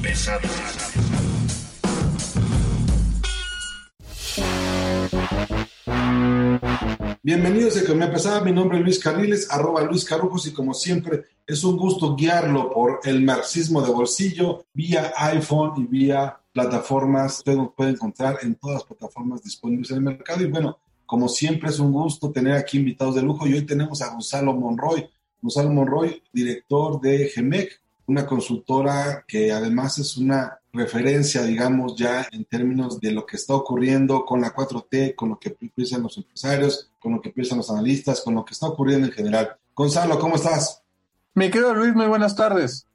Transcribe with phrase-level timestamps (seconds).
[0.00, 0.40] Pesada.
[7.24, 11.24] Bienvenidos a Economía Pesada, mi nombre es Luis Carriles, arroba Luis Carujos y como siempre
[11.44, 17.38] es un gusto guiarlo por el marxismo de bolsillo vía iPhone y vía plataformas.
[17.38, 21.28] Usted nos puede encontrar en todas las plataformas disponibles en el mercado y bueno, como
[21.28, 25.10] siempre es un gusto tener aquí invitados de lujo y hoy tenemos a Gonzalo Monroy.
[25.42, 32.46] Gonzalo Monroy, director de GEMEC, una consultora que además es una referencia, digamos, ya en
[32.46, 36.90] términos de lo que está ocurriendo con la 4T, con lo que piensan los empresarios,
[36.98, 39.56] con lo que piensan los analistas, con lo que está ocurriendo en general.
[39.74, 40.82] Gonzalo, ¿cómo estás?
[41.34, 42.86] Mi querido Luis, muy buenas tardes.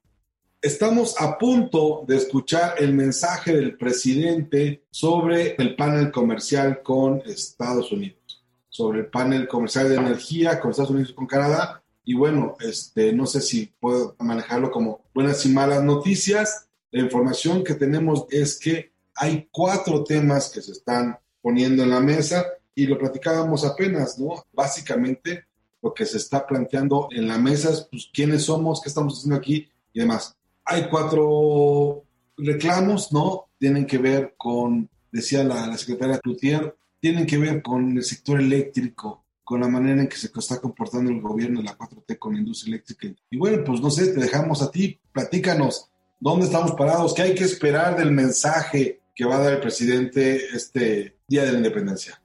[0.59, 7.91] Estamos a punto de escuchar el mensaje del presidente sobre el panel comercial con Estados
[7.91, 11.82] Unidos, sobre el panel comercial de energía con Estados Unidos y con Canadá.
[12.05, 16.67] Y bueno, este, no sé si puedo manejarlo como buenas y malas noticias.
[16.91, 21.99] La información que tenemos es que hay cuatro temas que se están poniendo en la
[21.99, 24.45] mesa y lo platicábamos apenas, ¿no?
[24.51, 25.45] Básicamente
[25.81, 29.35] lo que se está planteando en la mesa es pues, quiénes somos, qué estamos haciendo
[29.35, 30.35] aquí y demás.
[30.65, 32.03] Hay cuatro
[32.37, 33.47] reclamos, ¿no?
[33.59, 38.39] Tienen que ver con, decía la, la secretaria Cloutier, tienen que ver con el sector
[38.39, 42.33] eléctrico, con la manera en que se está comportando el gobierno de la 4T con
[42.33, 43.13] la industria eléctrica.
[43.29, 47.13] Y bueno, pues no sé, te dejamos a ti, platícanos, ¿dónde estamos parados?
[47.13, 51.51] ¿Qué hay que esperar del mensaje que va a dar el presidente este Día de
[51.51, 52.21] la Independencia?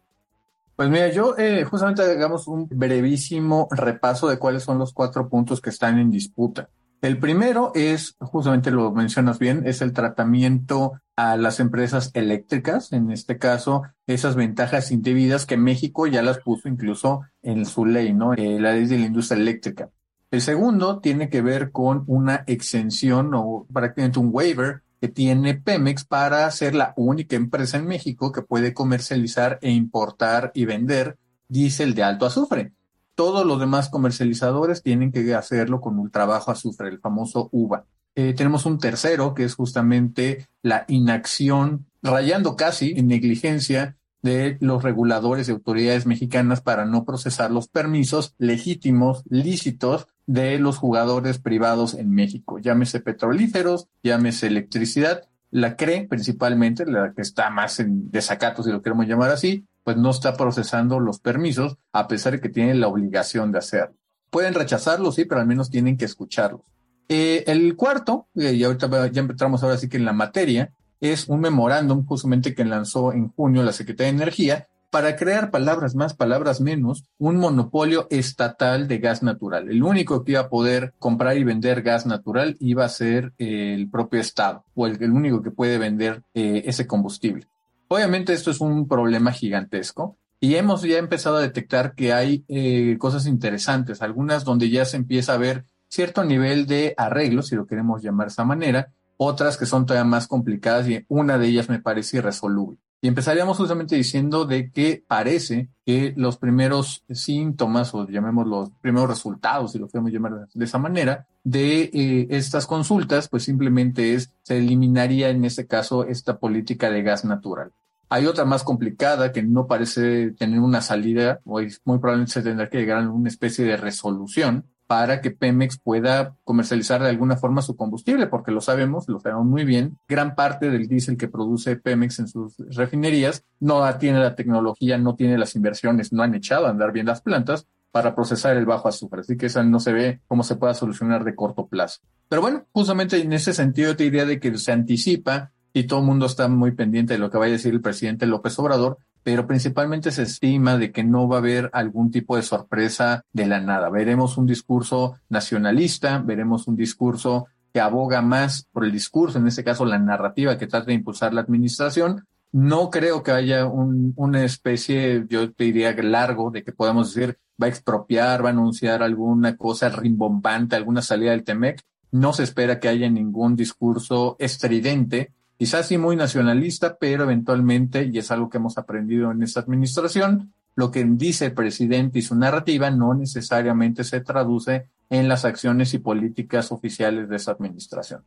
[0.76, 5.60] Pues mira, yo eh, justamente hagamos un brevísimo repaso de cuáles son los cuatro puntos
[5.60, 6.68] que están en disputa.
[7.00, 13.12] El primero es, justamente lo mencionas bien, es el tratamiento a las empresas eléctricas, en
[13.12, 18.34] este caso, esas ventajas indebidas que México ya las puso incluso en su ley, ¿no?
[18.34, 19.90] Eh, la ley de la industria eléctrica.
[20.32, 26.04] El segundo tiene que ver con una exención o prácticamente un waiver que tiene Pemex
[26.04, 31.16] para ser la única empresa en México que puede comercializar e importar y vender
[31.48, 32.72] diésel de alto azufre.
[33.18, 37.84] Todos los demás comercializadores tienen que hacerlo con un trabajo azufre, el famoso UVA.
[38.14, 44.84] Eh, tenemos un tercero, que es justamente la inacción, rayando casi en negligencia de los
[44.84, 51.94] reguladores y autoridades mexicanas para no procesar los permisos legítimos, lícitos de los jugadores privados
[51.94, 58.62] en México, llámese petrolíferos, llámese electricidad, la CRE principalmente, la que está más en desacato,
[58.62, 62.50] si lo queremos llamar así, pues no está procesando los permisos a pesar de que
[62.50, 63.96] tienen la obligación de hacerlo.
[64.28, 66.60] Pueden rechazarlos, sí, pero al menos tienen que escucharlos.
[67.08, 71.26] Eh, el cuarto, eh, y ahorita ya empezamos ahora sí que en la materia, es
[71.26, 76.12] un memorándum justamente que lanzó en junio la Secretaría de Energía para crear palabras más,
[76.12, 79.70] palabras menos, un monopolio estatal de gas natural.
[79.70, 83.72] El único que iba a poder comprar y vender gas natural iba a ser eh,
[83.74, 87.46] el propio Estado, o el, único que puede vender ese combustible.
[87.88, 92.96] Obviamente esto es un problema gigantesco y hemos ya empezado a detectar que hay eh,
[92.98, 97.66] cosas interesantes, algunas donde ya se empieza a ver cierto nivel de arreglo, si lo
[97.66, 101.68] queremos llamar de esa manera, otras que son todavía más complicadas y una de ellas
[101.68, 102.78] me parece irresoluble.
[103.00, 109.08] Y empezaríamos justamente diciendo de que parece que los primeros síntomas, o llamemos los primeros
[109.08, 114.32] resultados, si lo queremos llamar de esa manera, de eh, estas consultas, pues simplemente es,
[114.42, 117.70] se eliminaría en este caso esta política de gas natural.
[118.08, 122.68] Hay otra más complicada que no parece tener una salida, o muy probablemente se tendrá
[122.68, 127.60] que llegar a una especie de resolución, para que Pemex pueda comercializar de alguna forma
[127.60, 131.76] su combustible, porque lo sabemos, lo sabemos muy bien, gran parte del diésel que produce
[131.76, 136.66] Pemex en sus refinerías no tiene la tecnología, no tiene las inversiones, no han echado
[136.66, 139.92] a andar bien las plantas para procesar el bajo azúcar, así que esa no se
[139.92, 142.00] ve cómo se pueda solucionar de corto plazo.
[142.30, 146.06] Pero bueno, justamente en ese sentido te diría de que se anticipa y todo el
[146.06, 148.98] mundo está muy pendiente de lo que vaya a decir el presidente López Obrador,
[149.28, 153.44] pero principalmente se estima de que no va a haber algún tipo de sorpresa de
[153.44, 153.90] la nada.
[153.90, 159.62] Veremos un discurso nacionalista, veremos un discurso que aboga más por el discurso, en este
[159.62, 162.24] caso la narrativa que trata de impulsar la administración.
[162.52, 167.36] No creo que haya un, una especie, yo te diría largo, de que podamos decir
[167.62, 171.82] va a expropiar, va a anunciar alguna cosa rimbombante, alguna salida del TEMEC.
[172.12, 178.18] No se espera que haya ningún discurso estridente, quizás sí muy nacionalista, pero eventualmente, y
[178.18, 182.36] es algo que hemos aprendido en esta administración, lo que dice el presidente y su
[182.36, 188.22] narrativa no necesariamente se traduce en las acciones y políticas oficiales de esa administración.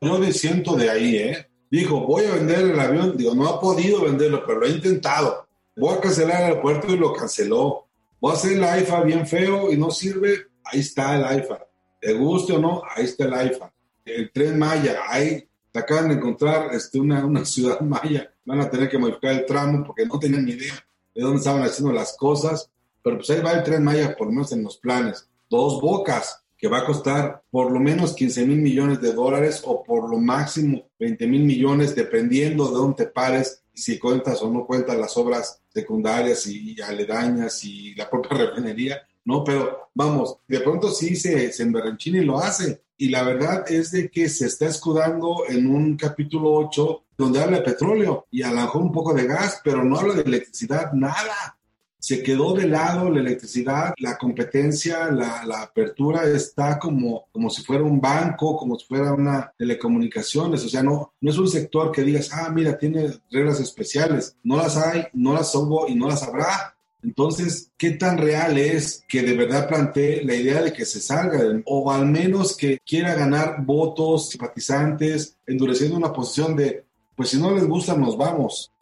[0.00, 1.48] Yo me siento de ahí, ¿eh?
[1.70, 3.16] Dijo, voy a vender el avión.
[3.16, 5.48] Digo, no ha podido venderlo, pero lo ha intentado.
[5.74, 7.88] Voy a cancelar el aeropuerto y lo canceló.
[8.20, 10.46] Voy a hacer el AIFA bien feo y no sirve.
[10.62, 11.66] Ahí está el AIFA.
[12.00, 12.82] ¿Te guste o no?
[12.94, 13.72] Ahí está el AIFA.
[14.04, 15.48] El tren Maya, ahí
[15.80, 18.32] acaban de encontrar este, una, una ciudad maya.
[18.44, 20.74] Van a tener que modificar el tramo porque no tenían ni idea
[21.14, 22.70] de dónde estaban haciendo las cosas.
[23.02, 25.28] Pero pues ahí va el tren Maya, por lo menos en los planes.
[25.50, 29.82] Dos bocas, que va a costar por lo menos 15 mil millones de dólares o
[29.82, 34.96] por lo máximo 20 mil millones, dependiendo de dónde pares, si cuentas o no cuentas
[34.96, 39.44] las obras secundarias y aledañas y la propia refinería, ¿no?
[39.44, 42.83] Pero vamos, de pronto sí se, se emberranchina y lo hace.
[42.96, 47.58] Y la verdad es de que se está escudando en un capítulo 8 donde habla
[47.58, 50.92] de petróleo y a lo mejor un poco de gas, pero no habla de electricidad,
[50.92, 51.56] nada
[52.04, 57.82] se quedó de lado la electricidad, la competencia, la, apertura está como, como si fuera
[57.82, 62.02] un banco, como si fuera una telecomunicaciones, o sea, no, no es un sector que
[62.02, 66.22] digas, ah, mira, tiene reglas especiales, no las hay, no las hubo y no las
[66.22, 66.73] habrá.
[67.04, 71.38] Entonces, ¿qué tan real es que de verdad plantee la idea de que se salga,
[71.66, 76.84] o al menos que quiera ganar votos, simpatizantes, endureciendo una posición de,
[77.14, 78.72] pues si no les gusta, nos vamos?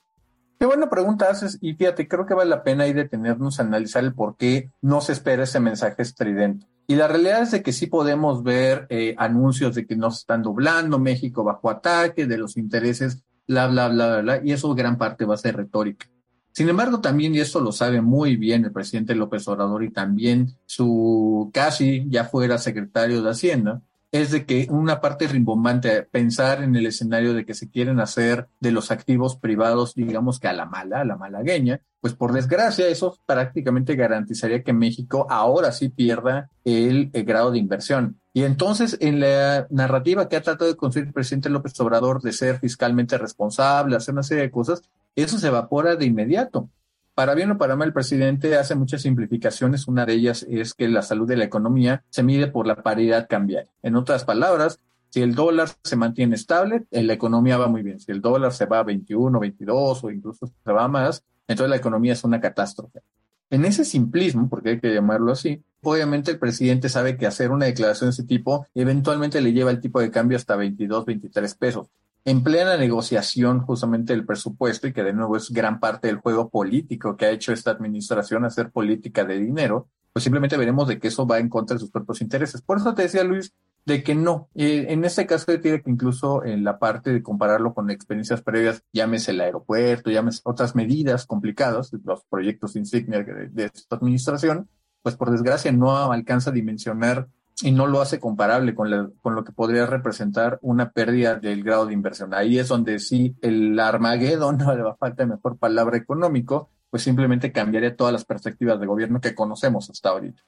[0.58, 4.04] Qué buena pregunta haces y fíjate, creo que vale la pena ahí detenernos a analizar
[4.04, 6.68] el por qué no se espera ese mensaje estridente.
[6.86, 10.42] Y la realidad es de que sí podemos ver eh, anuncios de que nos están
[10.42, 14.98] doblando, México bajo ataque, de los intereses, bla, bla, bla, bla, bla, y eso gran
[14.98, 16.06] parte va a ser retórica.
[16.52, 20.54] Sin embargo, también, y esto lo sabe muy bien el presidente López Obrador y también
[20.66, 23.82] su casi ya fuera secretario de Hacienda,
[24.12, 28.46] es de que una parte rimbombante, pensar en el escenario de que se quieren hacer
[28.60, 32.86] de los activos privados, digamos que a la mala, a la malagueña, pues por desgracia
[32.88, 38.20] eso prácticamente garantizaría que México ahora sí pierda el, grado de inversión.
[38.34, 42.32] Y entonces en la narrativa que ha tratado de construir el presidente López Obrador de
[42.32, 44.82] ser fiscalmente responsable, hacer una serie de cosas,
[45.16, 46.70] eso se evapora de inmediato.
[47.14, 49.86] Para bien o para mal, el presidente hace muchas simplificaciones.
[49.86, 53.26] Una de ellas es que la salud de la economía se mide por la paridad
[53.28, 53.70] cambiaria.
[53.82, 54.80] En otras palabras,
[55.10, 58.00] si el dólar se mantiene estable, la economía va muy bien.
[58.00, 61.76] Si el dólar se va a 21, 22 o incluso se va más, entonces la
[61.76, 63.02] economía es una catástrofe.
[63.50, 67.66] En ese simplismo, porque hay que llamarlo así, obviamente el presidente sabe que hacer una
[67.66, 71.88] declaración de ese tipo eventualmente le lleva el tipo de cambio hasta 22, 23 pesos
[72.24, 76.48] en plena negociación justamente del presupuesto y que de nuevo es gran parte del juego
[76.48, 81.08] político que ha hecho esta administración hacer política de dinero, pues simplemente veremos de que
[81.08, 82.62] eso va en contra de sus propios intereses.
[82.62, 83.54] Por eso te decía Luis,
[83.84, 84.48] de que no.
[84.54, 88.84] Eh, en este caso tiene que incluso en la parte de compararlo con experiencias previas,
[88.92, 94.68] llámese el aeropuerto, llámese otras medidas complicadas, los proyectos insignia de, de esta administración,
[95.02, 97.28] pues por desgracia no alcanza a dimensionar
[97.62, 101.86] y no lo hace comparable con, con lo que podría representar una pérdida del grado
[101.86, 102.34] de inversión.
[102.34, 107.02] Ahí es donde sí el Armagedón, no le va a falta mejor palabra económico, pues
[107.02, 110.42] simplemente cambiaría todas las perspectivas de gobierno que conocemos hasta ahorita.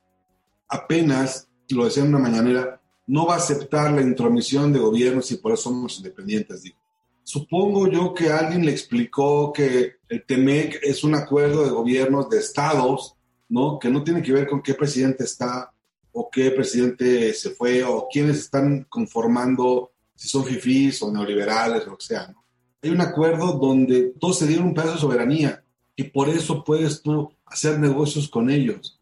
[0.69, 5.37] Apenas, lo decía en una mañanera, no va a aceptar la intromisión de gobiernos y
[5.37, 6.77] por eso somos independientes, digo.
[7.23, 12.39] Supongo yo que alguien le explicó que el TEMEC es un acuerdo de gobiernos de
[12.39, 13.17] estados,
[13.49, 13.79] ¿no?
[13.79, 15.74] Que no tiene que ver con qué presidente está
[16.17, 21.91] o qué presidente se fue o quiénes están conformando, si son fifís o neoliberales o
[21.91, 22.29] lo que sea.
[22.29, 22.45] ¿no?
[22.81, 25.65] Hay un acuerdo donde todos se dieron un pedazo de soberanía
[25.97, 29.01] y por eso puedes tú hacer negocios con ellos.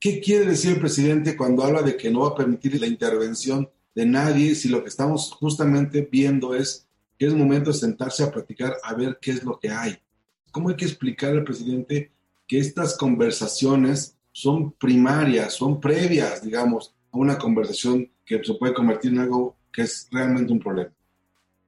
[0.00, 3.70] ¿Qué quiere decir el presidente cuando habla de que no va a permitir la intervención
[3.94, 8.32] de nadie si lo que estamos justamente viendo es que es momento de sentarse a
[8.32, 9.96] platicar a ver qué es lo que hay?
[10.50, 12.10] ¿Cómo hay que explicar al presidente
[12.48, 19.12] que estas conversaciones son primarias, son previas, digamos, a una conversación que se puede convertir
[19.12, 20.92] en algo que es realmente un problema.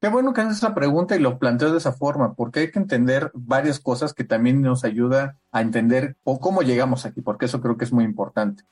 [0.01, 2.79] Qué bueno que haces esa pregunta y lo planteas de esa forma, porque hay que
[2.79, 7.61] entender varias cosas que también nos ayuda a entender o cómo llegamos aquí, porque eso
[7.61, 8.63] creo que es muy importante.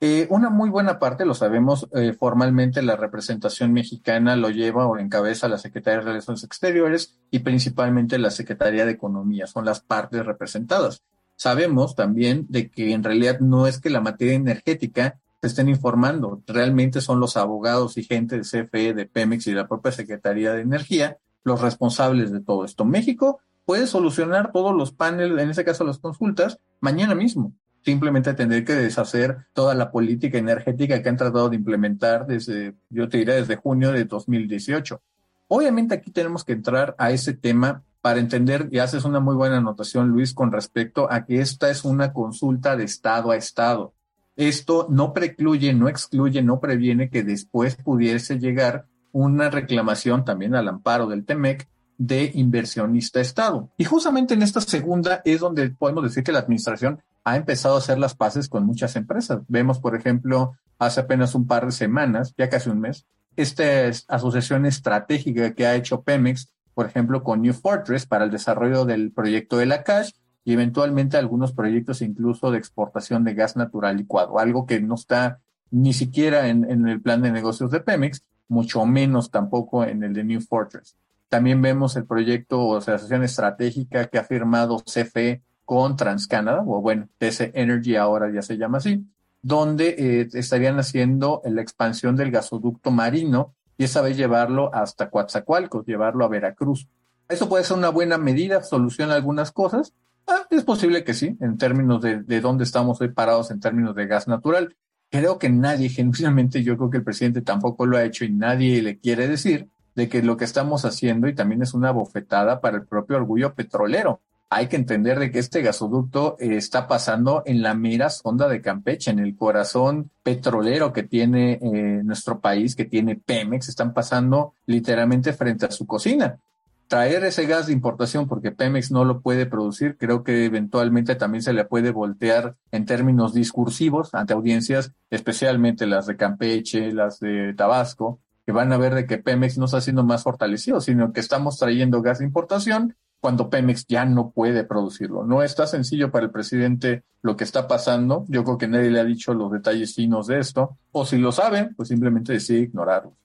[0.00, 4.96] Eh, una muy buena parte, lo sabemos, eh, formalmente la representación mexicana lo lleva o
[4.96, 10.24] encabeza la Secretaría de Relaciones Exteriores y principalmente la Secretaría de Economía, son las partes
[10.24, 11.02] representadas.
[11.42, 16.40] Sabemos también de que en realidad no es que la materia energética se estén informando,
[16.46, 20.52] realmente son los abogados y gente de CFE, de Pemex y de la propia Secretaría
[20.52, 22.84] de Energía los responsables de todo esto.
[22.84, 27.52] México puede solucionar todos los paneles, en ese caso las consultas, mañana mismo.
[27.84, 33.08] simplemente tener que deshacer toda la política energética que han tratado de implementar desde, yo
[33.08, 35.02] te diría, desde junio de 2018.
[35.48, 39.58] Obviamente aquí tenemos que entrar a ese tema para entender, y haces una muy buena
[39.58, 43.94] anotación, Luis, con respecto a que esta es una consulta de Estado a Estado.
[44.36, 50.68] Esto no precluye, no excluye, no previene que después pudiese llegar una reclamación también al
[50.68, 53.70] amparo del TEMEC de inversionista Estado.
[53.78, 57.78] Y justamente en esta segunda es donde podemos decir que la administración ha empezado a
[57.78, 59.42] hacer las paces con muchas empresas.
[59.46, 63.06] Vemos, por ejemplo, hace apenas un par de semanas, ya casi un mes,
[63.36, 63.64] esta
[64.08, 69.12] asociación estratégica que ha hecho Pemex, por ejemplo, con New Fortress para el desarrollo del
[69.12, 70.10] proyecto de la Cash
[70.44, 75.38] y eventualmente algunos proyectos incluso de exportación de gas natural licuado, algo que no está
[75.70, 80.24] ni siquiera en, el plan de negocios de Pemex, mucho menos tampoco en el de
[80.24, 80.96] New Fortress.
[81.28, 87.06] También vemos el proyecto o asociación estratégica que ha firmado CFE con TransCanada, o bueno,
[87.18, 89.06] TC Energy ahora ya se llama así,
[89.40, 95.84] donde eh, estarían haciendo la expansión del gasoducto marino y esa vez llevarlo hasta Coatzacoalcos,
[95.86, 96.86] llevarlo a Veracruz.
[97.28, 99.92] Eso puede ser una buena medida, soluciona algunas cosas.
[100.28, 103.96] Ah, es posible que sí, en términos de, de dónde estamos hoy parados en términos
[103.96, 104.76] de gas natural.
[105.10, 108.80] Creo que nadie, genuinamente, yo creo que el presidente tampoco lo ha hecho y nadie
[108.82, 112.76] le quiere decir de que lo que estamos haciendo y también es una bofetada para
[112.76, 114.20] el propio orgullo petrolero.
[114.54, 118.60] Hay que entender de que este gasoducto eh, está pasando en la mera sonda de
[118.60, 124.52] Campeche, en el corazón petrolero que tiene eh, nuestro país, que tiene Pemex, están pasando
[124.66, 126.38] literalmente frente a su cocina.
[126.86, 131.40] Traer ese gas de importación porque Pemex no lo puede producir, creo que eventualmente también
[131.40, 137.54] se le puede voltear en términos discursivos ante audiencias, especialmente las de Campeche, las de
[137.54, 141.20] Tabasco, que van a ver de que Pemex no está siendo más fortalecido, sino que
[141.20, 145.22] estamos trayendo gas de importación cuando Pemex ya no puede producirlo.
[145.22, 148.24] No está sencillo para el presidente lo que está pasando.
[148.26, 150.76] Yo creo que nadie le ha dicho los detalles finos de esto.
[150.90, 153.16] O si lo saben, pues simplemente decide ignorarlo.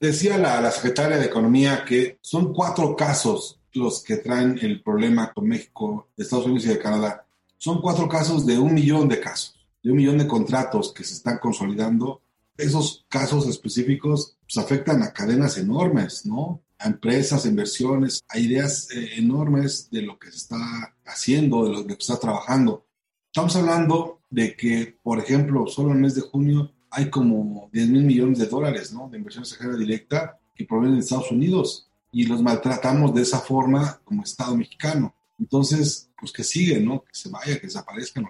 [0.00, 5.46] Decía la, secretaria de Economía que son cuatro casos los que traen el problema con
[5.46, 7.24] México, Estados Unidos y de Canadá.
[7.56, 11.14] Son cuatro casos de un millón de casos, de un millón de contratos que se
[11.14, 12.20] están consolidando
[12.56, 16.62] esos casos específicos pues, afectan a cadenas enormes, ¿no?
[16.78, 21.86] A empresas, inversiones, a ideas eh, enormes de lo que se está haciendo, de lo
[21.86, 22.86] que se está trabajando.
[23.26, 27.88] Estamos hablando de que, por ejemplo, solo en el mes de junio hay como 10
[27.88, 29.08] mil millones de dólares, ¿no?
[29.08, 34.00] De inversión extranjera directa que provienen de Estados Unidos y los maltratamos de esa forma
[34.04, 35.14] como Estado mexicano.
[35.38, 37.02] Entonces, pues que sigue, ¿no?
[37.02, 38.26] Que se vaya, que desaparezcan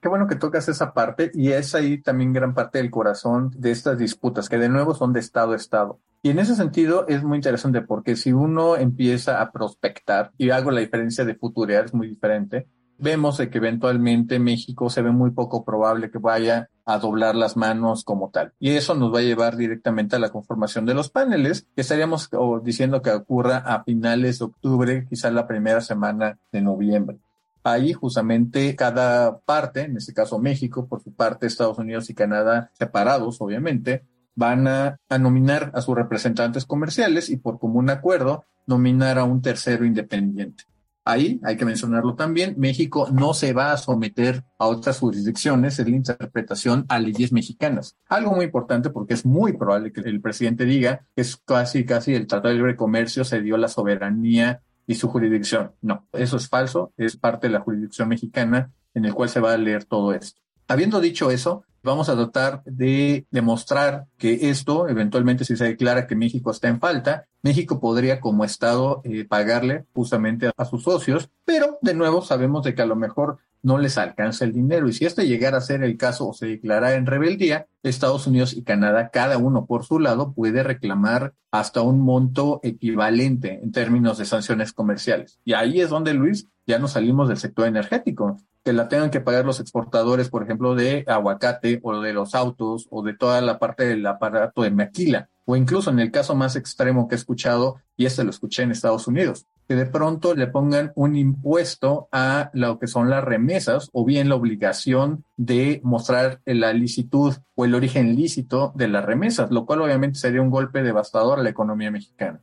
[0.00, 3.72] Qué bueno que tocas esa parte y es ahí también gran parte del corazón de
[3.72, 6.00] estas disputas, que de nuevo son de Estado a Estado.
[6.22, 10.70] Y en ese sentido es muy interesante porque si uno empieza a prospectar, y hago
[10.70, 12.66] la diferencia de futurear, es muy diferente,
[12.98, 18.02] vemos que eventualmente México se ve muy poco probable que vaya a doblar las manos
[18.02, 18.52] como tal.
[18.58, 22.28] Y eso nos va a llevar directamente a la conformación de los paneles, que estaríamos
[22.64, 27.18] diciendo que ocurra a finales de octubre, quizá la primera semana de noviembre.
[27.62, 32.70] Ahí justamente cada parte, en este caso México, por su parte Estados Unidos y Canadá
[32.72, 34.04] separados, obviamente,
[34.38, 39.84] van a, nominar a sus representantes comerciales y por común acuerdo nominar a un tercero
[39.84, 40.62] independiente.
[41.04, 45.90] Ahí hay que mencionarlo también, México no se va a someter a otras jurisdicciones en
[45.90, 47.96] la interpretación a leyes mexicanas.
[48.08, 52.14] Algo muy importante porque es muy probable que el presidente diga que es casi, casi
[52.14, 55.72] el Tratado de Libre Comercio se dio la soberanía y su jurisdicción.
[55.80, 59.52] No, eso es falso, es parte de la jurisdicción mexicana en el cual se va
[59.52, 60.40] a leer todo esto.
[60.68, 66.14] Habiendo dicho eso, vamos a tratar de demostrar que esto, eventualmente si se declara que
[66.14, 71.78] México está en falta, México podría como Estado eh, pagarle justamente a sus socios, pero
[71.82, 74.88] de nuevo sabemos de que a lo mejor no les alcanza el dinero.
[74.88, 78.54] Y si este llegara a ser el caso o se declara en rebeldía, Estados Unidos
[78.54, 84.18] y Canadá, cada uno por su lado, puede reclamar hasta un monto equivalente en términos
[84.18, 85.40] de sanciones comerciales.
[85.44, 89.20] Y ahí es donde, Luis, ya nos salimos del sector energético, que la tengan que
[89.20, 93.58] pagar los exportadores, por ejemplo, de aguacate o de los autos o de toda la
[93.58, 97.80] parte del aparato de maquila o incluso en el caso más extremo que he escuchado,
[97.96, 102.50] y este lo escuché en Estados Unidos, que de pronto le pongan un impuesto a
[102.52, 107.74] lo que son las remesas o bien la obligación de mostrar la licitud o el
[107.74, 111.90] origen lícito de las remesas, lo cual obviamente sería un golpe devastador a la economía
[111.90, 112.42] mexicana.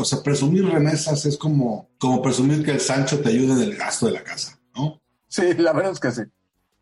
[0.00, 3.76] O sea, presumir remesas es como, como presumir que el Sancho te ayude en el
[3.76, 5.02] gasto de la casa, ¿no?
[5.28, 6.22] Sí, la verdad es que sí.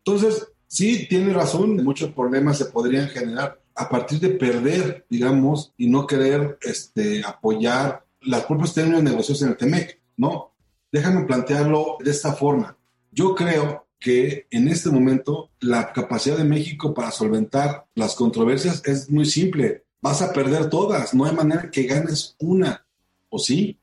[0.05, 5.87] Entonces, sí, tiene razón, muchos problemas se podrían generar a partir de perder, digamos, y
[5.87, 10.53] no querer este, apoyar las propios términos de negociación en el TEMEC, ¿no?
[10.91, 12.77] Déjame plantearlo de esta forma.
[13.11, 19.09] Yo creo que en este momento la capacidad de México para solventar las controversias es
[19.09, 19.85] muy simple.
[20.01, 22.85] Vas a perder todas, no hay manera que ganes una,
[23.29, 23.79] ¿o sí?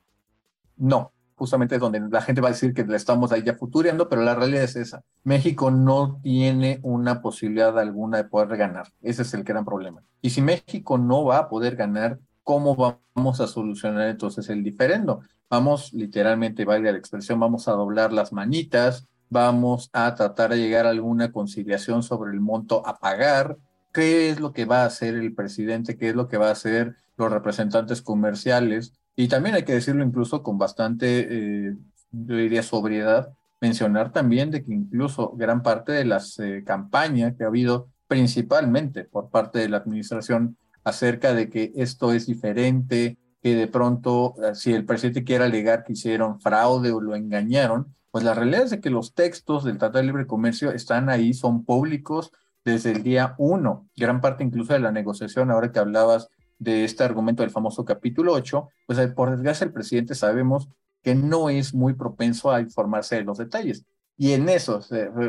[0.77, 4.09] No, justamente es donde la gente va a decir que le estamos ahí ya futureando,
[4.09, 5.03] pero la realidad es esa.
[5.23, 8.93] México no tiene una posibilidad alguna de poder ganar.
[9.03, 10.03] Ese es el gran problema.
[10.23, 12.75] Y si México no va a poder ganar, ¿cómo
[13.15, 15.21] vamos a solucionar entonces el diferendo?
[15.49, 20.87] Vamos, literalmente, vaya la expresión, vamos a doblar las manitas, vamos a tratar de llegar
[20.87, 23.59] a alguna conciliación sobre el monto a pagar,
[23.93, 26.53] qué es lo que va a hacer el presidente, qué es lo que va a
[26.53, 28.93] hacer los representantes comerciales.
[29.17, 31.77] Y también hay que decirlo incluso con bastante, eh,
[32.13, 37.45] yo diría, sobriedad, mencionar también de que incluso gran parte de las eh, campañas que
[37.45, 43.55] ha habido principalmente por parte de la administración acerca de que esto es diferente, que
[43.55, 48.23] de pronto eh, si el presidente quiere alegar que hicieron fraude o lo engañaron, pues
[48.23, 52.33] la realidad es que los textos del Tratado de Libre Comercio están ahí, son públicos
[52.65, 53.89] desde el día uno.
[53.97, 58.33] Gran parte incluso de la negociación, ahora que hablabas de este argumento del famoso capítulo
[58.33, 60.69] 8, pues eh, por desgracia el presidente sabemos
[61.03, 63.85] que no es muy propenso a informarse de los detalles.
[64.17, 64.81] Y en eso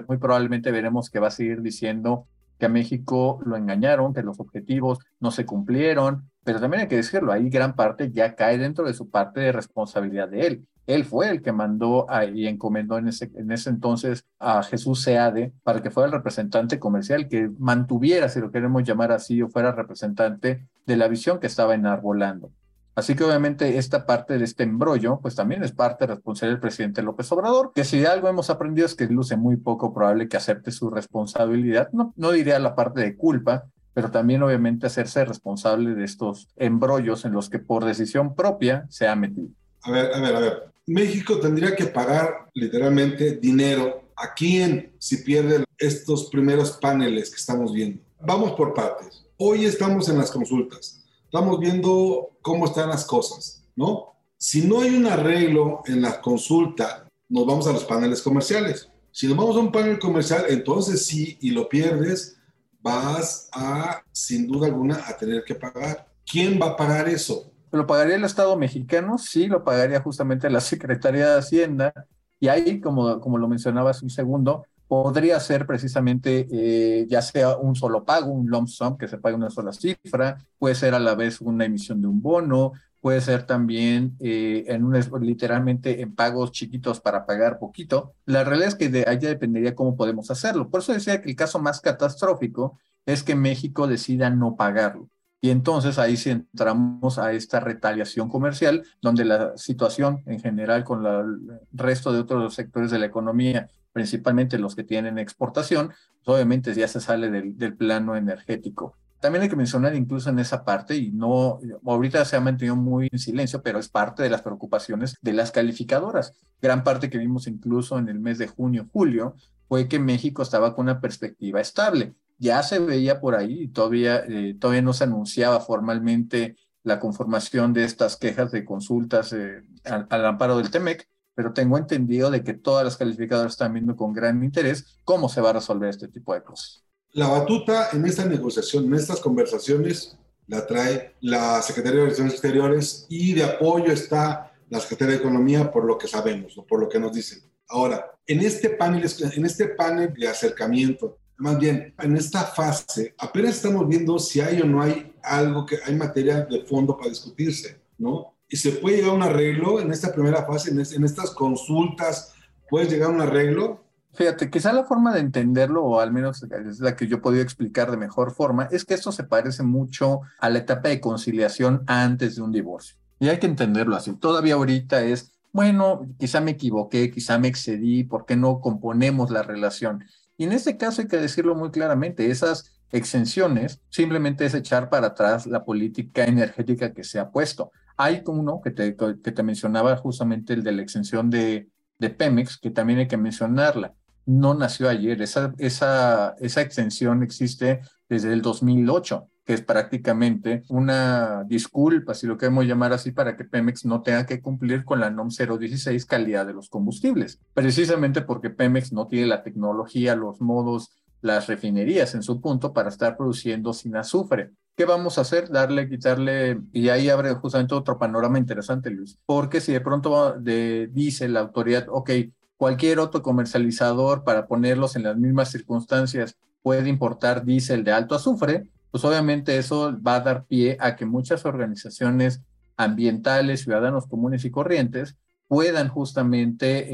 [0.07, 4.39] muy probablemente veremos que va a seguir diciendo que a México lo engañaron, que los
[4.39, 8.87] objetivos no se cumplieron, pero también hay que decirlo, ahí gran parte ya cae dentro
[8.87, 10.67] de su parte de responsabilidad de él.
[10.87, 15.51] Él fue el que mandó y encomendó en ese, en ese entonces a Jesús Seade
[15.61, 19.73] para que fuera el representante comercial, que mantuviera, si lo queremos llamar así, o fuera
[19.73, 22.51] representante de la visión que estaba enarbolando.
[22.95, 27.03] Así que obviamente esta parte de este embrollo, pues también es parte responsable del presidente
[27.03, 30.71] López Obrador, que si algo hemos aprendido es que luce muy poco probable que acepte
[30.71, 36.05] su responsabilidad, no, no diría la parte de culpa, pero también obviamente hacerse responsable de
[36.05, 39.49] estos embrollos en los que por decisión propia se ha metido.
[39.83, 40.63] A ver, a ver, a ver.
[40.87, 47.73] México tendría que pagar literalmente dinero a quién si pierde estos primeros paneles que estamos
[47.73, 48.01] viendo.
[48.21, 49.26] Vamos por partes.
[49.39, 51.03] Hoy estamos en las consultas.
[51.25, 54.15] Estamos viendo cómo están las cosas, ¿no?
[54.35, 58.89] Si no hay un arreglo en la consulta, nos vamos a los paneles comerciales.
[59.11, 62.39] Si nos vamos a un panel comercial, entonces sí, y lo pierdes,
[62.81, 66.07] vas a, sin duda alguna, a tener que pagar.
[66.25, 67.51] ¿Quién va a pagar eso?
[67.71, 69.19] ¿Lo pagaría el Estado mexicano?
[69.19, 71.93] Sí, lo pagaría justamente la Secretaría de Hacienda.
[72.39, 77.75] Y ahí, como, como lo mencionabas un segundo, podría ser precisamente eh, ya sea un
[77.75, 81.15] solo pago, un lump sum que se pague una sola cifra, puede ser a la
[81.15, 86.51] vez una emisión de un bono, puede ser también eh, en un, literalmente en pagos
[86.51, 88.13] chiquitos para pagar poquito.
[88.25, 90.69] La realidad es que de ahí dependería cómo podemos hacerlo.
[90.69, 95.09] Por eso decía que el caso más catastrófico es que México decida no pagarlo.
[95.39, 101.05] Y entonces ahí sí entramos a esta retaliación comercial, donde la situación en general con
[101.05, 105.91] el resto de otros sectores de la economía, principalmente los que tienen exportación,
[106.23, 108.95] pues obviamente ya se sale del, del plano energético.
[109.19, 113.09] También hay que mencionar incluso en esa parte, y no, ahorita se ha mantenido muy
[113.11, 116.33] en silencio, pero es parte de las preocupaciones de las calificadoras.
[116.61, 119.35] Gran parte que vimos incluso en el mes de junio, julio,
[119.67, 124.23] fue que México estaba con una perspectiva estable ya se veía por ahí y todavía,
[124.27, 130.25] eh, todavía no se anunciaba formalmente la conformación de estas quejas de consultas eh, al,
[130.25, 131.07] amparo del TEMEC,
[131.37, 135.39] pero tengo entendido de que todas las calificadoras están viendo con gran interés cómo se
[135.39, 136.83] va a resolver este tipo de cosas.
[137.11, 143.05] La batuta en esta negociación, en estas conversaciones, la trae la Secretaría de Relaciones Exteriores
[143.07, 146.89] y de apoyo está la Secretaría de Economía por lo que sabemos o por lo
[146.89, 147.43] que nos dicen.
[147.69, 153.57] Ahora, en este panel, en este panel de acercamiento más bien, en esta fase apenas
[153.57, 157.79] estamos viendo si hay o no hay algo que hay materia de fondo para discutirse,
[157.99, 158.33] ¿no?
[158.49, 162.33] Y se puede llegar a un arreglo en esta primera fase, en, en estas consultas,
[162.69, 163.83] ¿puedes llegar a un arreglo?
[164.13, 167.43] Fíjate, quizá la forma de entenderlo, o al menos es la que yo he podido
[167.43, 171.83] explicar de mejor forma, es que esto se parece mucho a la etapa de conciliación
[171.85, 172.97] antes de un divorcio.
[173.19, 174.13] Y hay que entenderlo así.
[174.13, 179.43] Todavía ahorita es, bueno, quizá me equivoqué, quizá me excedí, ¿por qué no componemos la
[179.43, 180.03] relación?
[180.35, 185.07] Y en este caso hay que decirlo muy claramente, esas exenciones simplemente es echar para
[185.07, 187.71] atrás la política energética que se ha puesto.
[187.97, 192.57] Hay uno que te, que te mencionaba justamente el de la exención de, de Pemex,
[192.57, 193.93] que también hay que mencionarla.
[194.25, 201.45] No nació ayer, esa, esa, esa exención existe desde el 2008 que es prácticamente una
[201.45, 205.09] disculpa, si lo queremos llamar así, para que Pemex no tenga que cumplir con la
[205.09, 210.91] NOM 016 calidad de los combustibles, precisamente porque Pemex no tiene la tecnología, los modos,
[211.21, 214.51] las refinerías en su punto para estar produciendo sin azufre.
[214.77, 215.49] ¿Qué vamos a hacer?
[215.49, 221.27] Darle, quitarle, y ahí abre justamente otro panorama interesante, Luis, porque si de pronto dice
[221.27, 222.11] la autoridad, ok,
[222.57, 228.69] cualquier otro comercializador para ponerlos en las mismas circunstancias puede importar diésel de alto azufre,
[228.91, 232.43] pues obviamente eso va a dar pie a que muchas organizaciones
[232.75, 236.87] ambientales, ciudadanos comunes y corrientes, puedan justamente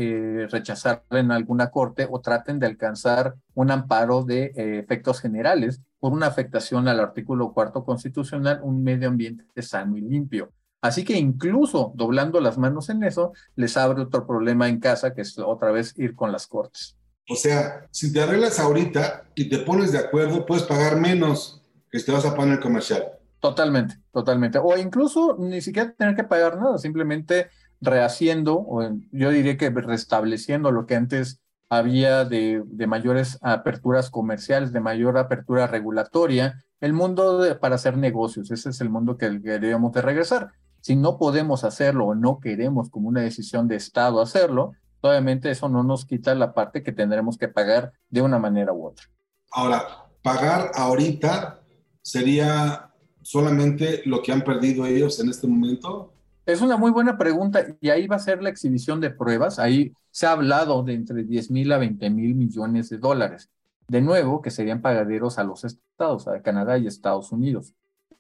[0.44, 5.82] eh, rechazar en alguna corte o traten de alcanzar un amparo de eh, efectos generales
[6.00, 10.52] por una afectación al artículo cuarto constitucional, un medio ambiente sano y limpio.
[10.82, 15.22] Así que incluso doblando las manos en eso, les abre otro problema en casa, que
[15.22, 16.98] es otra vez ir con las cortes.
[17.30, 22.00] O sea, si te arreglas ahorita y te pones de acuerdo, puedes pagar menos que
[22.00, 23.06] si te vas a poner comercial.
[23.40, 24.58] Totalmente, totalmente.
[24.58, 27.48] O incluso ni siquiera tener que pagar nada, simplemente
[27.84, 34.74] rehaciendo, o yo diría que restableciendo lo que antes había de, de mayores aperturas comerciales,
[34.74, 38.52] de mayor apertura regulatoria, el mundo para hacer negocios.
[38.52, 40.52] Ese es el mundo que queríamos de regresar.
[40.82, 45.70] Si no podemos hacerlo o no queremos como una decisión de Estado hacerlo, obviamente eso
[45.70, 49.06] no nos quita la parte que tendremos que pagar de una manera u otra.
[49.52, 49.84] Ahora,
[50.22, 51.62] pagar ahorita
[52.02, 52.92] sería
[53.22, 56.13] solamente lo que han perdido ellos en este momento.
[56.46, 59.60] Es una muy buena pregunta y ahí va a ser la exhibición de pruebas.
[59.60, 63.50] Ahí se ha hablado de entre 10 mil a 20 mil millones de dólares.
[63.88, 67.74] De nuevo, que serían pagaderos a los estados, a Canadá y Estados Unidos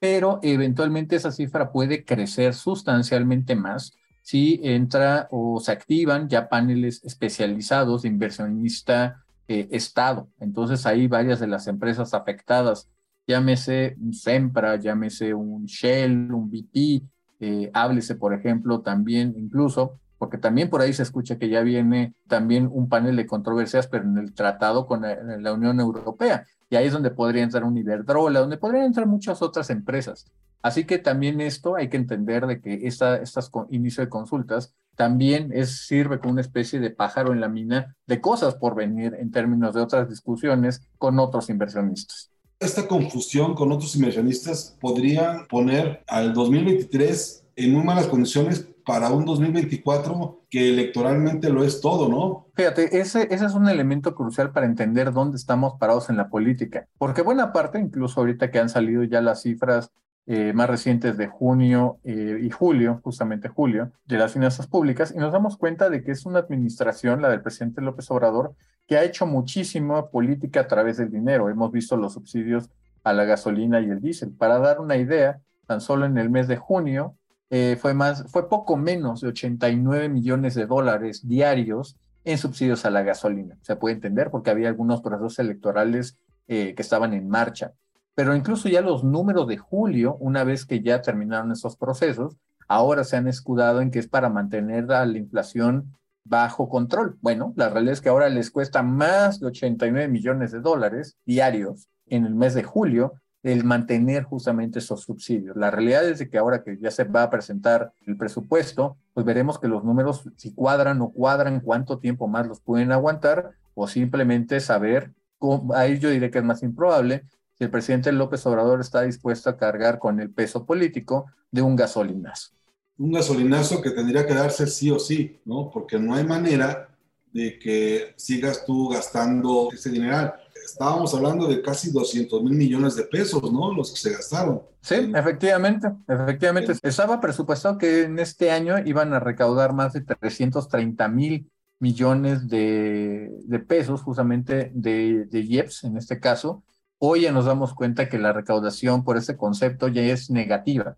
[0.04, 7.02] pero eventualmente esa cifra puede crecer sustancialmente más si entra o se activan ya paneles
[7.06, 10.28] especializados de inversionista eh, Estado.
[10.42, 12.90] Entonces hay varias de las empresas afectadas,
[13.28, 17.02] llámese un Sempra, llámese un Shell, un BP,
[17.40, 22.14] eh, háblese por ejemplo también incluso, porque también por ahí se escucha que ya viene
[22.28, 26.46] también un panel de controversias, pero en el tratado con la Unión Europea.
[26.70, 30.26] Y ahí es donde podría entrar un Iberdrola, donde podrían entrar muchas otras empresas.
[30.64, 35.52] Así que también esto hay que entender de que esta, estas inicio de consultas también
[35.54, 39.30] es, sirve como una especie de pájaro en la mina de cosas por venir en
[39.30, 42.33] términos de otras discusiones con otros inversionistas.
[42.64, 49.26] Esta confusión con otros inversionistas podría poner al 2023 en muy malas condiciones para un
[49.26, 52.48] 2024 que electoralmente lo es todo, ¿no?
[52.56, 57.22] Fíjate, ese, es un elemento crucial para entender dónde estamos parados en la política, porque
[57.22, 59.92] buena parte, incluso ahorita que han salido ya las cifras
[60.26, 65.20] eh, más recientes de junio eh, y julio, justamente julio, de las finanzas públicas, y
[65.20, 68.56] nos damos cuenta de que es una administración, la del presidente López Obrador,
[68.88, 71.50] que ha hecho muchísima política a través del dinero.
[71.50, 72.70] Hemos visto los subsidios
[73.04, 74.32] a la gasolina y el diésel.
[74.32, 77.16] Para dar una idea, tan solo en el mes de junio,
[77.50, 82.90] eh, fue, más, fue poco menos de 89 millones de dólares diarios en subsidios a
[82.90, 83.58] la gasolina.
[83.62, 86.18] Se puede entender porque había algunos procesos electorales
[86.48, 87.74] eh, que estaban en marcha.
[88.16, 93.04] Pero incluso ya los números de julio, una vez que ya terminaron esos procesos, ahora
[93.04, 97.18] se han escudado en que es para mantener la inflación bajo control.
[97.22, 101.90] Bueno, la realidad es que ahora les cuesta más de 89 millones de dólares diarios
[102.08, 105.56] en el mes de julio el mantener justamente esos subsidios.
[105.58, 109.60] La realidad es que ahora que ya se va a presentar el presupuesto, pues veremos
[109.60, 114.62] que los números, si cuadran o cuadran, cuánto tiempo más los pueden aguantar, o simplemente
[114.62, 117.26] saber, cómo, ahí yo diré que es más improbable,
[117.58, 121.76] si el presidente López Obrador está dispuesto a cargar con el peso político de un
[121.76, 122.54] gasolinazo.
[122.98, 125.70] Un gasolinazo que tendría que darse sí o sí, ¿no?
[125.72, 126.90] Porque no hay manera
[127.32, 133.04] de que sigas tú gastando ese dinero estábamos hablando de casi 200 mil millones de
[133.04, 133.74] pesos, ¿no?
[133.74, 134.62] Los que se gastaron.
[134.82, 136.74] Sí, efectivamente, efectivamente.
[136.82, 143.30] Estaba presupuestado que en este año iban a recaudar más de 330 mil millones de,
[143.68, 146.64] pesos, justamente de, de IEPS en este caso.
[146.98, 150.98] Hoy ya nos damos cuenta que la recaudación por ese concepto ya es negativa.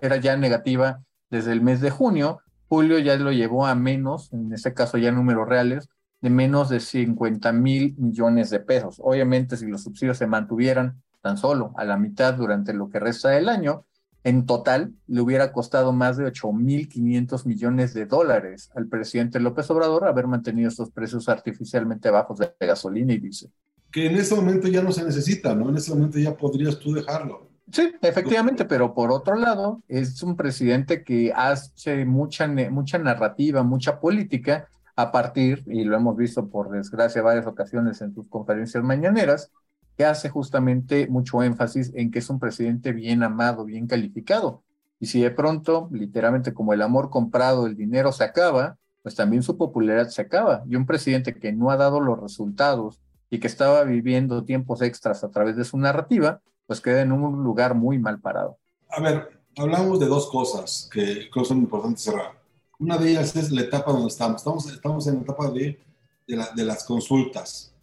[0.00, 2.40] Era ya negativa desde el mes de junio.
[2.68, 5.88] Julio ya lo llevó a menos, en este caso ya números reales,
[6.20, 8.96] de menos de 50 mil millones de pesos.
[9.00, 13.30] Obviamente, si los subsidios se mantuvieran tan solo a la mitad durante lo que resta
[13.30, 13.86] del año,
[14.22, 19.40] en total le hubiera costado más de 8 mil 500 millones de dólares al presidente
[19.40, 23.50] López Obrador haber mantenido estos precios artificialmente bajos de gasolina y diésel.
[23.90, 25.70] Que en este momento ya no se necesita, ¿no?
[25.70, 27.49] En este momento ya podrías tú dejarlo.
[27.72, 34.00] Sí, efectivamente, pero por otro lado, es un presidente que hace mucha, mucha narrativa, mucha
[34.00, 39.50] política a partir, y lo hemos visto por desgracia varias ocasiones en sus conferencias mañaneras,
[39.96, 44.62] que hace justamente mucho énfasis en que es un presidente bien amado, bien calificado.
[44.98, 49.42] Y si de pronto, literalmente como el amor comprado, el dinero se acaba, pues también
[49.42, 50.62] su popularidad se acaba.
[50.68, 55.24] Y un presidente que no ha dado los resultados y que estaba viviendo tiempos extras
[55.24, 58.56] a través de su narrativa, pues queda en un lugar muy mal parado.
[58.90, 59.28] A ver,
[59.58, 62.40] hablamos de dos cosas que creo son importantes cerrar.
[62.78, 64.36] Una de ellas es la etapa donde estamos.
[64.36, 65.80] Estamos, estamos en la etapa de,
[66.28, 67.74] de, las consultas,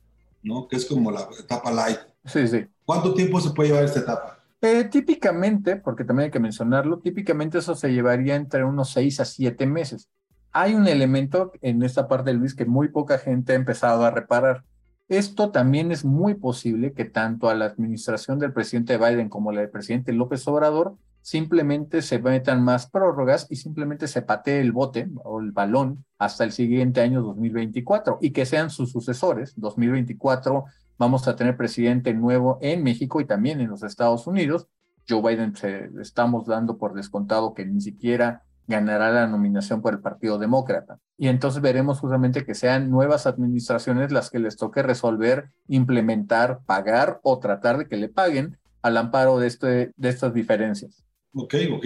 [0.42, 0.70] ¿no?
[0.70, 2.00] Que es como la etapa light.
[2.24, 2.66] Sí, sí.
[2.86, 4.40] ¿Cuánto tiempo se puede llevar esta etapa?
[4.62, 9.26] Eh, típicamente, porque también hay que mencionarlo, típicamente eso se llevaría entre unos seis a
[9.26, 10.08] siete meses.
[10.54, 14.12] Hay un elemento en esta parte de Luis que muy poca gente ha empezado a
[14.12, 14.64] reparar.
[15.10, 19.62] Esto también es muy posible que tanto a la administración del presidente Biden como la
[19.62, 25.10] del presidente López Obrador simplemente se metan más prórrogas y simplemente se patee el bote
[25.24, 29.54] o el balón hasta el siguiente año 2024 y que sean sus sucesores.
[29.56, 30.66] 2024
[30.98, 34.68] vamos a tener presidente nuevo en México y también en los Estados Unidos.
[35.08, 40.00] Joe Biden se, estamos dando por descontado que ni siquiera ganará la nominación por el
[40.00, 41.00] Partido Demócrata.
[41.18, 47.20] Y entonces veremos justamente que sean nuevas administraciones las que les toque resolver, implementar, pagar
[47.24, 51.04] o tratar de que le paguen al amparo de, este, de estas diferencias.
[51.34, 51.86] Ok, ok.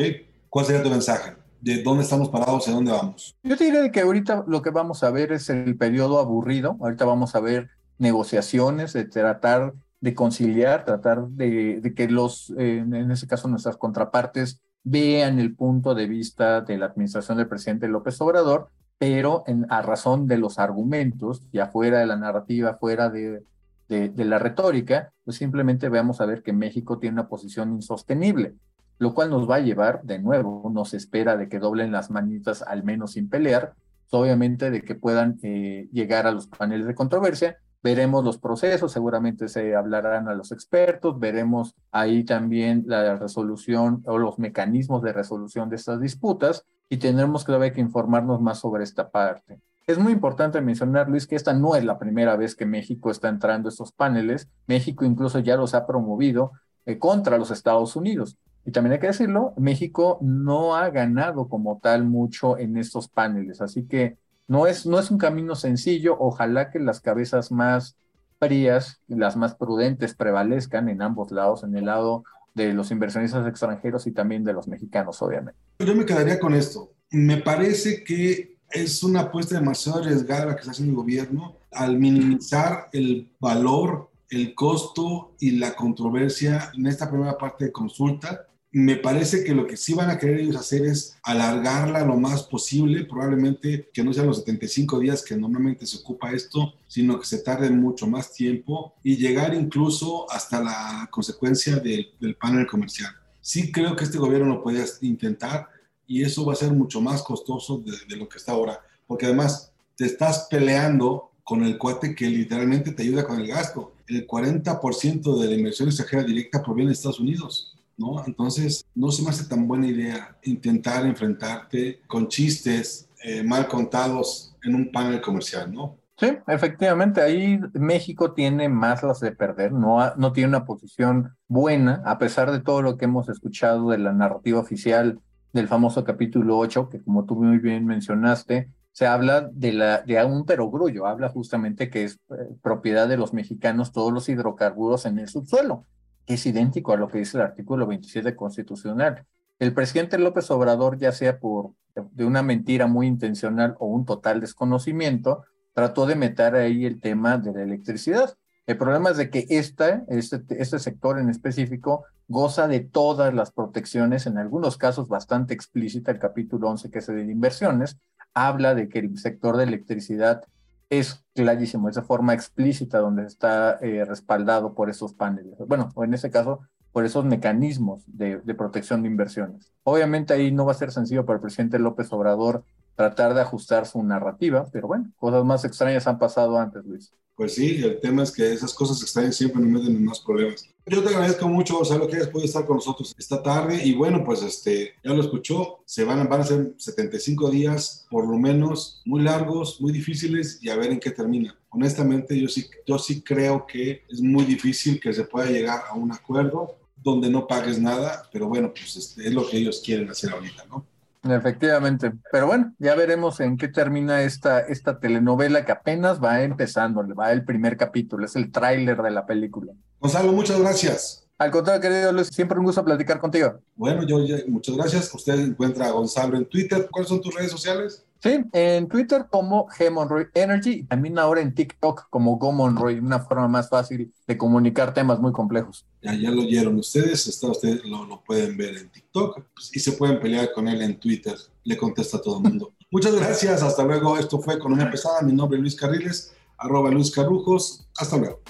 [0.50, 1.36] ¿Cuál sería tu mensaje?
[1.62, 3.36] ¿De dónde estamos parados y dónde vamos?
[3.44, 6.78] Yo te diría que ahorita lo que vamos a ver es el periodo aburrido.
[6.82, 13.28] Ahorita vamos a ver negociaciones, de tratar de conciliar, tratar de, que los, en ese
[13.28, 18.70] caso nuestras contrapartes, vean el punto de vista de la administración del presidente López Obrador,
[18.98, 23.44] pero a razón de los argumentos, ya fuera de la narrativa, fuera de,
[23.88, 28.56] la retórica, pues simplemente veamos a ver que México tiene una posición insostenible
[29.02, 32.62] lo cual nos va a llevar, de nuevo, nos espera de que doblen las manitas
[32.62, 33.74] al menos sin pelear,
[34.12, 37.58] obviamente de que puedan eh, llegar a los paneles de controversia.
[37.84, 44.20] Veremos los procesos, seguramente se hablarán a los expertos, veremos ahí también la resolución o
[44.20, 49.10] los mecanismos de resolución de estas disputas y tendremos que, que informarnos más sobre esta
[49.10, 49.60] parte.
[49.88, 53.30] Es muy importante mencionar, Luis, que esta no es la primera vez que México está
[53.30, 54.48] entrando a estos paneles.
[54.68, 56.52] México incluso ya los ha promovido
[56.86, 58.38] eh, contra los Estados Unidos.
[58.64, 63.60] Y también hay que decirlo, México no ha ganado como tal mucho en estos paneles,
[63.60, 64.18] así que
[64.52, 66.18] no es, no es un camino sencillo.
[66.20, 67.96] Ojalá que las cabezas más
[68.38, 74.08] frías las más prudentes prevalezcan en ambos lados, en el lado de los inversionistas extranjeros
[74.08, 75.58] y también de los mexicanos, obviamente.
[75.80, 76.92] Yo me quedaría con esto.
[77.12, 81.98] Me parece que es una apuesta demasiado arriesgada la que está haciendo el gobierno al
[81.98, 88.96] minimizar el valor, el costo y la controversia en esta primera parte de consulta me
[88.96, 93.04] parece que lo que sí van a querer ellos hacer es alargarla lo más posible,
[93.04, 97.40] probablemente que no sean los 75 días que normalmente se ocupa esto, sino que se
[97.40, 103.14] tarde mucho más tiempo y llegar incluso hasta la consecuencia del, panel comercial.
[103.42, 105.68] Sí creo que este gobierno lo podría intentar
[106.08, 109.26] y eso va a ser mucho más costoso de, de lo que está ahora, porque
[109.26, 113.96] además te estás peleando con el cuate que literalmente te ayuda con el gasto.
[114.08, 118.26] El 40% de la inversión extranjera directa proviene de Estados Unidos ¿no?
[118.26, 124.56] Entonces, no se me hace tan buena idea intentar enfrentarte con chistes eh, mal contados
[124.64, 125.98] en un panel comercial, ¿no?
[126.18, 132.20] Sí, efectivamente, ahí México tiene más las de perder, no, tiene una posición buena, a
[132.20, 135.20] pesar de todo lo que hemos escuchado de la narrativa oficial
[135.52, 140.24] del famoso capítulo 8, que como tú muy bien mencionaste, se habla de, la, de
[140.24, 145.18] un perogrullo, habla justamente que es eh, propiedad de los mexicanos todos los hidrocarburos en
[145.18, 145.86] el subsuelo
[146.28, 149.26] es idéntico a lo que dice el artículo 27 constitucional.
[149.60, 154.40] El presidente López Obrador, ya sea por de una mentira muy intencional o un total
[154.40, 158.38] desconocimiento, trató de meter ahí el tema de la electricidad.
[158.66, 163.52] El problema es de que esta, este, este sector en específico goza de todas las
[163.52, 167.98] protecciones, en algunos casos bastante explícita, el capítulo 11 que es de inversiones,
[168.34, 170.44] habla de que el sector de electricidad
[170.92, 175.56] es clarísimo, esa forma explícita donde está eh, respaldado por esos paneles.
[175.66, 176.60] Bueno, o en ese caso,
[176.92, 179.72] por esos mecanismos de, protección de inversiones.
[179.84, 183.88] Obviamente ahí no va a ser sencillo para el presidente López Obrador tratar de ajustar
[183.88, 187.14] su narrativa, pero bueno, cosas más extrañas han pasado antes, Luis.
[187.36, 190.70] Pues sí, el tema es que esas cosas extrañas siempre nos meten en más problemas.
[190.86, 193.80] Yo te agradezco mucho, Gonzalo, que hayas podido estar con nosotros esta tarde.
[193.84, 198.28] Y bueno, pues este, ya lo escuchó, se van, van a ser 75 días, por
[198.28, 201.56] lo menos, muy largos, muy difíciles, y a ver en qué termina.
[201.70, 205.94] Honestamente, yo sí, yo sí creo que es muy difícil que se pueda llegar a
[205.94, 210.10] un acuerdo donde no pagues nada, pero bueno, pues este, es lo que ellos quieren
[210.10, 210.86] hacer ahorita, ¿no?
[211.24, 217.06] Efectivamente, pero bueno, ya veremos en qué termina esta, esta telenovela que apenas va empezando,
[217.14, 219.72] va el primer capítulo, es el tráiler de la película.
[220.02, 221.28] Gonzalo, muchas gracias.
[221.38, 223.60] Al contrario, querido Luis, siempre un gusto platicar contigo.
[223.76, 225.14] Bueno, yo muchas gracias.
[225.14, 226.88] Usted encuentra a Gonzalo en Twitter.
[226.92, 228.04] ¿Cuáles son tus redes sociales?
[228.20, 232.98] Sí, en Twitter como G Monroy Energy y también ahora en TikTok como Go Monroy,
[232.98, 235.86] una forma más fácil de comunicar temas muy complejos.
[236.02, 239.80] Ya, ya lo oyeron ustedes, está ustedes lo, lo pueden ver en TikTok pues, y
[239.80, 242.74] se pueden pelear con él en Twitter, le contesta a todo el mundo.
[242.92, 244.18] Muchas gracias, hasta luego.
[244.18, 248.42] Esto fue Economía Pesada, mi nombre es Luis Carriles, arroba Luis Carrujos, hasta luego.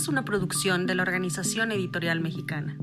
[0.00, 2.74] Es una producción de la Organización Editorial Mexicana.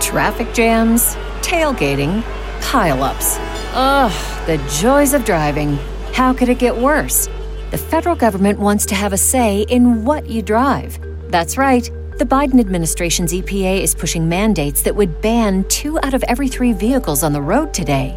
[0.00, 2.22] Traffic jams, tailgating,
[2.60, 3.36] pileups.
[3.74, 4.12] Ugh,
[4.46, 5.76] the joys of driving.
[6.12, 7.28] How could it get worse?
[7.72, 11.00] The federal government wants to have a say in what you drive.
[11.30, 11.90] That's right.
[12.18, 16.72] The Biden administration's EPA is pushing mandates that would ban two out of every three
[16.72, 18.16] vehicles on the road today.